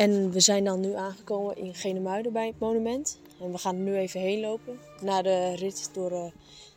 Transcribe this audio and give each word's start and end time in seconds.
En 0.00 0.30
we 0.30 0.40
zijn 0.40 0.64
dan 0.64 0.80
nu 0.80 0.94
aangekomen 0.94 1.56
in 1.56 1.74
Genemuiden 1.74 2.32
bij 2.32 2.46
het 2.46 2.58
monument. 2.58 3.20
En 3.40 3.52
we 3.52 3.58
gaan 3.58 3.74
er 3.74 3.80
nu 3.80 3.96
even 3.96 4.20
heen 4.20 4.40
lopen. 4.40 4.78
Naar 5.00 5.22
de 5.22 5.54
rit 5.54 5.90
door 5.92 6.10
uh, 6.10 6.18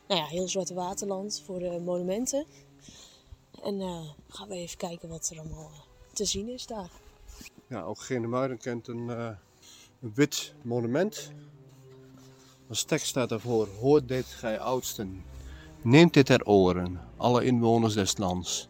nou 0.07 0.21
ja, 0.21 0.26
heel 0.26 0.48
Zwarte 0.48 0.74
Waterland 0.74 1.42
voor 1.46 1.60
de 1.60 1.82
monumenten. 1.86 2.46
En 3.62 3.80
uh, 3.80 4.00
gaan 4.28 4.48
we 4.48 4.56
even 4.56 4.78
kijken 4.78 5.10
wat 5.10 5.30
er 5.30 5.39
allemaal 5.39 5.71
te 6.14 6.25
zien 6.25 6.48
is 6.48 6.66
daar. 6.66 6.89
Ja, 7.68 7.82
ook 7.82 8.00
Genemuiden 8.00 8.57
kent 8.57 8.88
een, 8.88 9.07
een 9.07 10.14
wit 10.14 10.54
monument. 10.61 11.32
Als 12.69 12.83
tekst 12.83 13.08
staat 13.08 13.30
daarvoor: 13.30 13.68
Hoort 13.80 14.08
dit, 14.08 14.25
gij 14.25 14.60
oudsten. 14.60 15.24
Neemt 15.82 16.14
dit 16.14 16.25
ter 16.25 16.46
oren, 16.46 17.00
alle 17.18 17.46
inwoners 17.46 17.94
des 17.94 18.18
lands. 18.18 18.68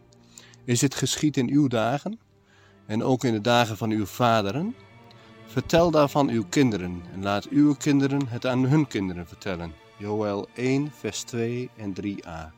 Is 0.63 0.79
dit 0.79 0.95
geschied 0.95 1.37
in 1.37 1.49
uw 1.49 1.67
dagen? 1.67 2.19
En 2.85 3.03
ook 3.03 3.23
in 3.23 3.33
de 3.33 3.41
dagen 3.41 3.77
van 3.77 3.89
uw 3.89 4.05
vaderen? 4.05 4.75
Vertel 5.45 5.91
daarvan 5.91 6.29
uw 6.29 6.45
kinderen 6.49 7.01
en 7.13 7.23
laat 7.23 7.47
uw 7.47 7.75
kinderen 7.75 8.27
het 8.27 8.45
aan 8.45 8.65
hun 8.65 8.87
kinderen 8.87 9.27
vertellen. 9.27 9.73
Joel 9.97 10.47
1, 10.53 10.91
vers 10.91 11.23
2 11.23 11.69
en 11.75 11.93
3a. 12.01 12.51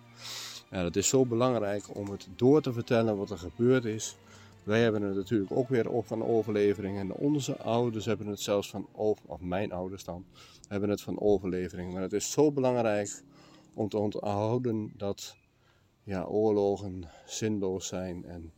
Ja, 0.70 0.84
het 0.84 0.96
is 0.96 1.08
zo 1.08 1.26
belangrijk 1.26 1.96
om 1.96 2.10
het 2.10 2.28
door 2.36 2.62
te 2.62 2.74
vertellen 2.74 3.18
wat 3.18 3.30
er 3.30 3.38
gebeurd 3.38 3.86
is. 3.86 4.18
Wij 4.64 4.82
hebben 4.82 5.02
het 5.02 5.16
natuurlijk 5.16 5.52
ook 5.52 5.70
weer 5.70 5.90
op 5.90 6.08
van 6.08 6.24
overlevering. 6.24 6.98
En 6.98 7.14
onze 7.14 7.58
ouders 7.58 8.06
hebben 8.06 8.28
het 8.28 8.40
zelfs 8.40 8.70
van, 8.70 8.88
of 8.92 9.20
mijn 9.40 9.72
ouders 9.72 10.04
dan, 10.04 10.26
hebben 10.68 10.90
het 10.90 11.02
van 11.02 11.20
overlevering. 11.20 11.94
Maar 11.94 12.02
het 12.02 12.14
is 12.14 12.32
zo 12.32 12.52
belangrijk 12.52 13.24
om 13.74 13.90
te 13.90 13.98
onthouden 13.98 14.94
dat 14.98 15.36
ja, 16.04 16.24
oorlogen 16.24 17.10
zinloos 17.26 17.88
zijn. 17.88 18.26
En 18.26 18.52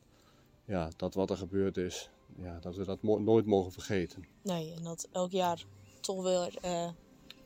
ja, 0.68 0.90
dat 0.98 1.14
wat 1.14 1.30
er 1.30 1.38
gebeurd 1.38 1.78
is, 1.78 2.10
ja, 2.38 2.60
dat 2.60 2.76
we 2.76 2.86
dat 2.86 3.04
nooit 3.04 3.46
mogen 3.46 3.72
vergeten. 3.72 4.26
Nee, 4.42 4.74
en 4.74 4.84
dat 4.84 5.08
elk 5.12 5.32
jaar 5.32 5.66
toch 6.00 6.24
weer 6.24 6.54
uh, 6.66 6.90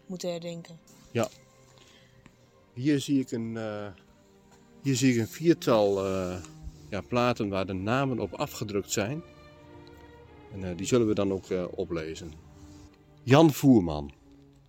moeten 0.05 0.31
herdenken. 0.31 0.79
Ja. 1.11 1.27
Hier 2.73 2.99
zie 2.99 3.19
ik 3.19 3.31
een, 3.31 3.51
uh, 3.55 3.87
hier 4.81 4.95
zie 4.95 5.13
ik 5.13 5.19
een 5.19 5.27
viertal 5.27 6.05
uh, 6.05 6.43
ja, 6.89 7.01
platen 7.01 7.49
waar 7.49 7.65
de 7.65 7.73
namen 7.73 8.19
op 8.19 8.33
afgedrukt 8.33 8.91
zijn. 8.91 9.23
En 10.51 10.75
die 10.75 10.85
zullen 10.85 11.07
we 11.07 11.13
dan 11.13 11.31
ook 11.31 11.45
oplezen. 11.75 12.33
Jan 13.23 13.53
Voerman, 13.53 14.11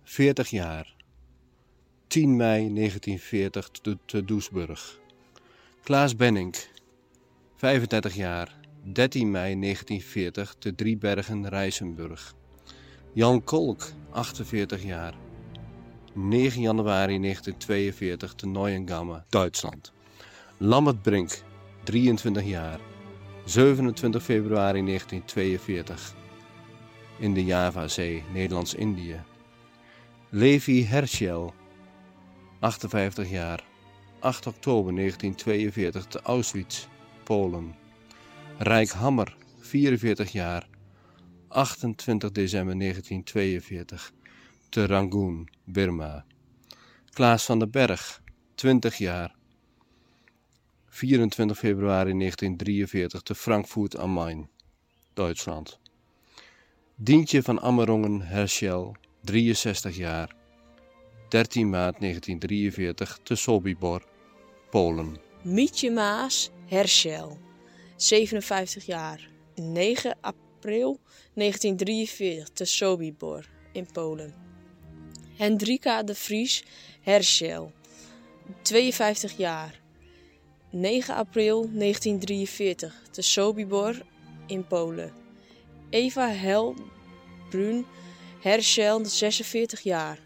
40 0.03 0.49
jaar. 0.49 0.95
10 2.07 2.35
mei 2.35 2.73
1940 2.73 3.69
te, 3.69 3.97
te 4.05 4.25
Doesburg. 4.25 4.99
Klaas 5.83 6.15
Benink, 6.15 6.69
35 7.63 8.15
jaar, 8.15 8.55
13 8.83 9.31
mei 9.31 9.55
1940 9.59 10.55
te 10.59 10.75
Driebergen, 10.75 11.49
Rijsenburg. 11.49 12.33
Jan 13.13 13.43
Kolk, 13.43 13.91
48 14.11 14.83
jaar, 14.83 15.13
9 16.13 16.61
januari 16.61 17.19
1942 17.19 18.33
te 18.33 18.47
Neuengamme, 18.47 19.23
Duitsland. 19.29 19.93
Lambert 20.57 21.01
Brink, 21.01 21.41
23 21.83 22.45
jaar, 22.45 22.79
27 23.45 24.21
februari 24.21 24.83
1942 24.83 26.13
in 27.19 27.33
de 27.33 27.45
Javazee, 27.45 28.23
Nederlands-Indië. 28.33 29.21
Levi 30.29 30.85
Herschel, 30.85 31.53
58 32.59 33.29
jaar, 33.29 33.63
8 34.19 34.47
oktober 34.47 34.95
1942 34.95 36.05
te 36.05 36.21
Auschwitz, 36.21 36.87
Polen. 37.23 37.75
Rijk 38.57 38.89
Hammer, 38.89 39.35
44 39.59 40.31
jaar, 40.31 40.67
28 41.47 42.31
december 42.31 42.77
1942, 42.77 44.11
te 44.69 44.85
Rangoon, 44.85 45.49
Burma. 45.63 46.25
Klaas 47.09 47.45
van 47.45 47.59
den 47.59 47.71
Berg, 47.71 48.21
20 48.55 48.97
jaar, 48.97 49.35
24 50.87 51.57
februari 51.57 52.13
1943 52.17 53.21
te 53.21 53.35
Frankfurt 53.35 53.97
am 53.97 54.11
Main, 54.11 54.49
Duitsland. 55.13 55.79
Dientje 56.95 57.43
van 57.43 57.61
Ammerongen 57.61 58.21
Herschel, 58.21 58.95
63 59.21 59.95
jaar, 59.97 60.35
13 61.29 61.69
maart 61.69 61.99
1943 61.99 63.19
te 63.23 63.35
Sobibor, 63.35 64.03
Polen. 64.69 65.17
Mietje 65.41 65.91
Maas 65.91 66.51
Herschel, 66.65 67.37
57 67.95 68.85
jaar, 68.85 69.29
9 69.55 70.17
april 70.21 70.99
1943 71.33 72.49
te 72.53 72.65
Sobibor 72.65 73.45
in 73.71 73.87
Polen. 73.91 74.33
Hendrika 75.35 76.03
de 76.03 76.15
Vries 76.15 76.63
Herschel, 77.01 77.71
52 78.61 79.37
jaar, 79.37 79.81
9 80.71 81.15
april 81.15 81.69
1943 81.73 82.93
te 83.11 83.21
Sobibor 83.21 84.01
in 84.47 84.67
Polen. 84.67 85.11
Eva 85.89 86.27
Helbrun 86.27 87.85
Herschel, 88.41 89.05
46 89.05 89.81
jaar, 89.81 90.19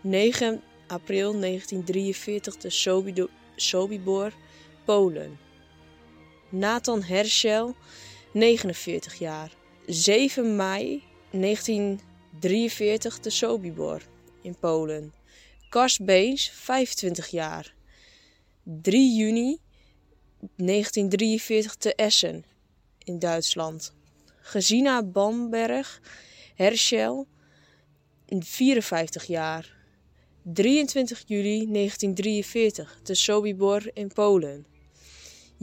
9 0.00 0.62
april 0.86 1.32
1943 1.32 2.56
te 2.56 2.70
Sobibor, 3.56 4.32
Polen. 4.84 5.38
Nathan 6.52 7.02
Herschel, 7.02 7.74
49 8.32 9.18
jaar. 9.18 9.50
7 9.86 10.56
mei 10.56 11.02
1943 11.30 13.18
te 13.18 13.30
Sobibor 13.30 14.02
in 14.42 14.56
Polen. 14.58 15.12
Kars 15.68 15.98
Beens, 15.98 16.50
25 16.50 17.28
jaar. 17.28 17.74
3 18.64 19.16
juni 19.16 19.58
1943 20.56 21.74
te 21.74 21.94
Essen 21.94 22.44
in 23.04 23.18
Duitsland. 23.18 23.92
Gesina 24.40 25.02
Bamberg 25.02 26.00
Herschel, 26.54 27.26
54 28.28 29.24
jaar. 29.24 29.76
23 30.42 31.22
juli 31.26 31.66
1943 31.70 33.00
te 33.02 33.14
Sobibor 33.14 33.90
in 33.94 34.08
Polen. 34.08 34.71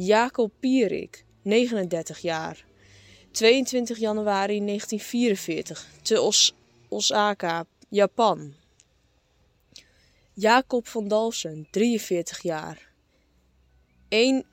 Jacob 0.01 0.51
Pierik, 0.59 1.25
39 1.41 2.19
jaar. 2.19 2.65
22 3.31 3.97
januari 3.97 4.59
1944 4.65 5.87
te 6.01 6.21
Os 6.21 6.55
Osaka, 6.89 7.65
Japan. 7.89 8.53
Jacob 10.33 10.87
van 10.87 11.07
Dalsen, 11.07 11.67
43 11.71 12.41
jaar. 12.41 12.91
1 14.09 14.45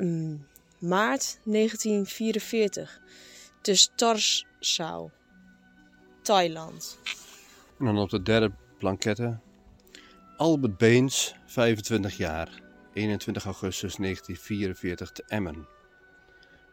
maart 0.79 1.39
1944 1.45 3.01
te 3.63 3.75
Starsau, 3.75 5.11
Thailand. 6.23 6.99
En 7.79 7.85
dan 7.85 7.99
op 7.99 8.11
de 8.11 8.23
derde 8.23 8.53
plankette. 8.79 9.39
Albert 10.37 10.77
Beens, 10.77 11.35
25 11.47 12.17
jaar. 12.17 12.66
21 12.97 13.45
augustus 13.45 13.97
1944 13.97 15.13
te 15.13 15.25
Emmen. 15.29 15.67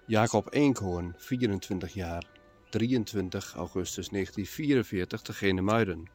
Jacob 0.06 0.53
Eenkhoorn, 0.53 1.13
24 1.17 1.94
jaar, 1.94 2.23
23 2.69 3.53
augustus 3.56 4.09
1944 4.09 5.21
te 5.21 5.33
Genemuiden. 5.33 6.09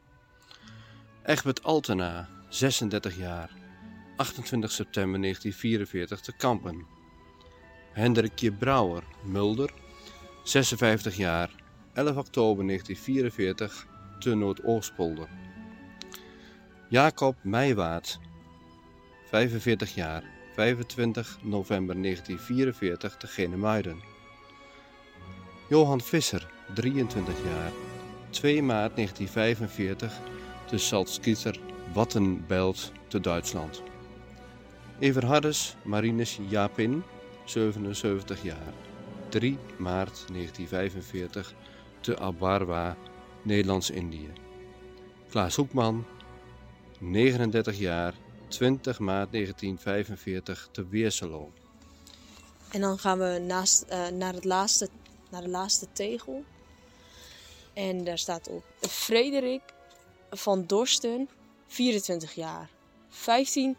Egbert 1.23 1.63
Altena, 1.63 2.29
36 2.47 3.17
jaar, 3.17 3.49
28 4.17 4.71
september 4.71 5.21
1944 5.21 6.21
te 6.21 6.33
Kampen. 6.37 6.85
Hendrikje 7.93 8.51
Brouwer, 8.51 9.03
Mulder, 9.23 9.73
56 10.43 11.17
jaar, 11.17 11.49
11 11.93 12.19
oktober 12.19 12.65
1944 12.65 13.87
te 14.19 14.35
Noordoostpolder. 14.35 15.29
Jacob 16.87 17.35
Meijwaard, 17.43 18.19
45 19.29 19.95
jaar, 19.95 20.23
25 20.55 21.37
november 21.41 22.01
1944 22.01 23.17
te 23.17 23.27
Genemuiden. 23.27 23.99
Johan 25.67 26.01
Visser, 26.01 26.47
23 26.73 27.35
jaar, 27.43 27.71
2 28.29 28.61
maart 28.63 28.95
1945 28.95 30.19
te 30.65 30.77
Salzgitter, 30.77 31.59
Wattenbelt 31.93 32.91
te 33.07 33.19
Duitsland. 33.19 33.83
Everhardus 34.99 35.75
Marinus 35.83 36.39
Japin, 36.47 37.03
77 37.45 38.43
jaar, 38.43 38.73
3 39.29 39.57
maart 39.77 40.25
1945 40.31 41.53
te 41.99 42.17
Abarwa, 42.17 42.97
Nederlands-Indië. 43.41 44.29
Klaas 45.29 45.55
Hoekman, 45.55 46.05
39 46.99 47.77
jaar, 47.77 48.13
20 48.49 48.99
maart 48.99 49.31
1945 49.31 50.69
te 50.71 50.87
Weerselo. 50.87 51.51
En 52.71 52.81
dan 52.81 52.99
gaan 52.99 53.19
we 53.19 53.43
naast, 53.47 53.85
uh, 53.91 54.07
naar, 54.07 54.33
het 54.33 54.45
laatste, 54.45 54.89
naar 55.29 55.41
de 55.41 55.49
laatste 55.49 55.87
tegel. 55.93 56.43
En 57.73 58.03
daar 58.03 58.17
staat 58.17 58.47
op 58.47 58.63
Frederik 58.79 59.61
van 60.29 60.65
Dorsten, 60.65 61.29
24 61.67 62.33
jaar. 62.33 62.69
15 63.09 63.77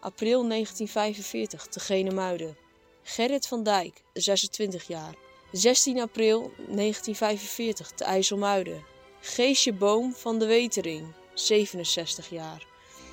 april 0.00 0.48
1945 0.48 1.66
te 1.66 1.80
Genemuiden. 1.80 2.56
Gerrit 3.02 3.46
van 3.46 3.62
Dijk, 3.62 4.02
26 4.12 4.86
jaar. 4.86 5.14
16 5.52 6.00
april 6.00 6.52
1945 6.56 7.90
te 7.90 8.04
IJsselmuiden. 8.04 8.84
Geesje 9.20 9.72
Boom 9.72 10.12
van 10.14 10.38
de 10.38 10.46
Wetering, 10.46 11.14
67 11.34 12.30
jaar. 12.30 12.69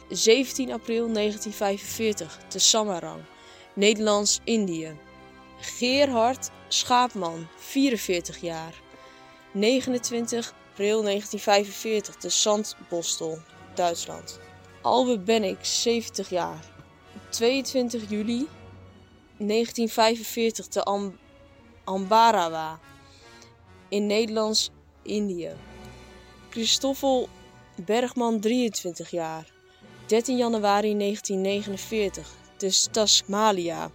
17 0.09 0.71
april 0.71 1.07
1945 1.07 2.37
te 2.47 2.59
Samarang, 2.59 3.21
Nederlands-Indië. 3.73 4.97
Gerhard 5.59 6.51
Schaapman, 6.67 7.47
44 7.57 8.41
jaar. 8.41 8.73
29 9.51 10.53
april 10.69 11.01
1945 11.01 12.15
te 12.15 12.29
Zandbostel, 12.29 13.37
Duitsland. 13.75 14.39
Albe 14.81 15.19
Bennik, 15.19 15.65
70 15.65 16.29
jaar. 16.29 16.63
22 17.29 18.09
juli 18.09 18.47
1945 19.37 20.67
te 20.67 20.83
Am 20.83 21.17
Ambarawa 21.83 22.79
in 23.89 24.05
Nederlands-Indië. 24.05 25.51
Christoffel 26.49 27.27
Bergman, 27.85 28.39
23 28.39 29.11
jaar. 29.11 29.56
13 30.07 30.37
januari 30.37 30.95
1949 30.95 32.35
te 32.57 32.87
Tasmalia, 32.91 33.91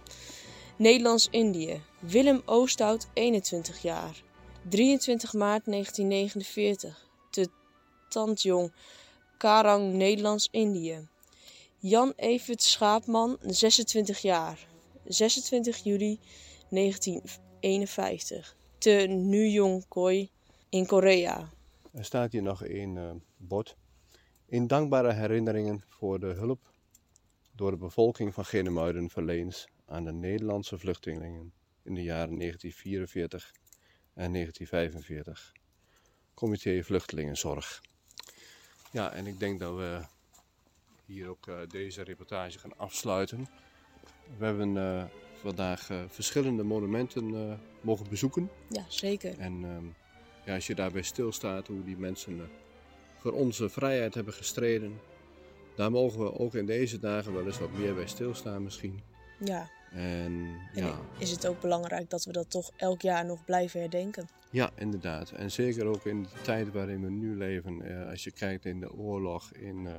Nederlands-Indië. 0.77 1.81
Willem 1.99 2.41
Oosthout, 2.45 3.07
21 3.13 3.81
jaar. 3.81 4.23
23 4.69 5.33
maart 5.33 5.65
1949 5.65 7.09
te 7.29 7.47
Tantjong, 8.09 8.73
Karang, 9.37 9.93
Nederlands-Indië. 9.93 11.07
Jan 11.79 12.13
Evert 12.15 12.63
Schaapman, 12.63 13.37
26 13.41 14.21
jaar. 14.21 14.67
26 15.05 15.83
juli 15.83 16.19
1951 16.69 18.55
te 18.77 19.05
Nuyongkoi 19.09 20.29
in 20.69 20.85
Korea. 20.85 21.49
Er 21.93 22.05
staat 22.05 22.31
hier 22.31 22.41
nog 22.41 22.65
een 22.65 22.95
uh, 22.95 23.11
bord. 23.37 23.75
In 24.53 24.67
dankbare 24.67 25.13
herinneringen 25.13 25.83
voor 25.89 26.19
de 26.19 26.25
hulp 26.33 26.71
door 27.55 27.71
de 27.71 27.77
bevolking 27.77 28.33
van 28.33 28.45
Genemuiden 28.45 29.09
verleend 29.09 29.67
aan 29.85 30.05
de 30.05 30.11
Nederlandse 30.11 30.77
vluchtelingen 30.77 31.53
in 31.83 31.93
de 31.93 32.03
jaren 32.03 32.37
1944 32.37 33.51
en 34.13 34.33
1945. 34.33 35.51
Comité 36.33 36.83
Vluchtelingenzorg. 36.83 37.81
Ja, 38.91 39.11
en 39.11 39.27
ik 39.27 39.39
denk 39.39 39.59
dat 39.59 39.75
we 39.75 40.01
hier 41.05 41.27
ook 41.27 41.47
uh, 41.47 41.55
deze 41.67 42.01
reportage 42.01 42.59
gaan 42.59 42.77
afsluiten. 42.77 43.47
We 44.37 44.45
hebben 44.45 44.75
uh, 44.75 45.03
vandaag 45.41 45.89
uh, 45.89 46.03
verschillende 46.07 46.63
monumenten 46.63 47.59
mogen 47.81 48.09
bezoeken. 48.09 48.49
Ja, 48.69 48.85
zeker. 48.87 49.39
En 49.39 49.63
ehm, 49.63 49.85
ja, 50.45 50.55
als 50.55 50.67
je 50.67 50.75
daarbij 50.75 51.01
stilstaat 51.01 51.67
hoe 51.67 51.83
die 51.83 51.97
mensen 51.97 52.49
voor 53.23 53.31
onze 53.31 53.69
vrijheid 53.69 54.13
hebben 54.13 54.33
gestreden, 54.33 54.99
daar 55.75 55.91
mogen 55.91 56.19
we 56.19 56.39
ook 56.39 56.53
in 56.53 56.65
deze 56.65 56.99
dagen 56.99 57.33
wel 57.33 57.45
eens 57.45 57.59
wat 57.59 57.71
meer 57.71 57.95
bij 57.95 58.07
stilstaan 58.07 58.63
misschien. 58.63 59.01
Ja. 59.39 59.69
En, 59.91 60.59
En 60.73 60.83
ja, 60.85 60.99
is 61.17 61.31
het 61.31 61.47
ook 61.47 61.61
belangrijk 61.61 62.09
dat 62.09 62.23
we 62.23 62.31
dat 62.31 62.49
toch 62.49 62.71
elk 62.75 63.01
jaar 63.01 63.25
nog 63.25 63.45
blijven 63.45 63.79
herdenken? 63.79 64.27
ja, 64.49 64.69
inderdaad. 64.75 65.31
En 65.31 65.51
zeker 65.51 65.85
ook 65.85 66.05
in 66.05 66.23
de 66.23 66.29
tijd 66.41 66.71
waarin 66.71 67.01
we 67.01 67.09
nu 67.09 67.37
leven. 67.37 67.81
eh, 67.81 68.09
als 68.09 68.23
je 68.23 68.31
kijkt 68.31 68.65
in 68.65 68.79
de 68.79 68.93
oorlog 68.93 69.51
in 69.53 69.87
eh, 69.87 69.93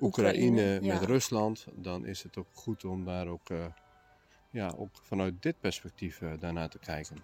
Oekraïne, 0.00 0.60
Oekraïne, 0.60 0.80
met 0.80 1.00
ja. 1.00 1.06
Rusland, 1.06 1.66
dan 1.74 2.06
is 2.06 2.22
het 2.22 2.36
ook 2.36 2.48
goed 2.52 2.84
om 2.84 3.04
daar 3.04 3.26
ook, 3.26 3.50
eh, 3.50 3.66
ja, 4.50 4.74
ook 4.76 4.90
vanuit 5.02 5.42
dit 5.42 5.60
perspectief 5.60 6.20
daarnaar 6.40 6.68
te 6.68 6.78
kijken. 6.78 7.16